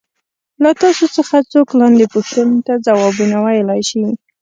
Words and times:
له 0.63 0.71
تاسو 0.81 1.05
څخه 1.15 1.37
څوک 1.51 1.67
لاندې 1.79 2.05
پوښتنو 2.15 2.57
ته 2.67 2.73
ځوابونه 2.85 3.35
ویلای 3.45 3.81
شي. 3.89 4.03